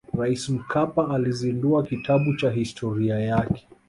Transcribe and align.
raisi 0.17 0.51
mkapa 0.51 1.09
alizindua 1.15 1.83
kitabu 1.83 2.35
cha 2.35 2.51
historia 2.51 3.19
yake 3.19 3.67